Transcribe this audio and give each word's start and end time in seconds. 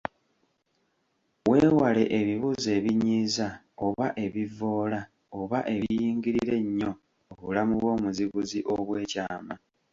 Weewale 1.49 2.03
ebibuuzo 2.19 2.69
ebinyiiza 2.77 3.47
oba 3.85 4.07
ebivvoola 4.25 4.99
oba 5.39 5.59
ebiyingirira 5.75 6.53
ennyo 6.63 6.91
obulamu 7.31 7.73
bw’omuzibuzi 7.81 8.59
obw’ekyama. 8.73 9.53